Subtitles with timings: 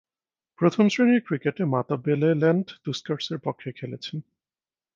[0.59, 4.17] প্রথম-শ্রেণীর ক্রিকেটে মাতাবেলেল্যান্ড তুস্কার্সের পক্ষে খেলছেন।